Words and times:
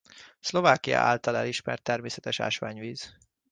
Szlovákia 0.39 0.99
által 0.99 1.37
elismert 1.37 1.81
természetes 1.83 2.39
ásványvíz. 2.39 3.17